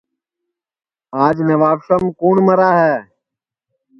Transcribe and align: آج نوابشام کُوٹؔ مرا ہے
آج 1.23 1.35
نوابشام 1.47 2.03
کُوٹؔ 2.19 2.35
مرا 2.47 2.69
ہے 2.81 2.95